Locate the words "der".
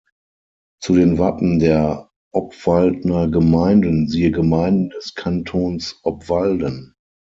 1.59-2.09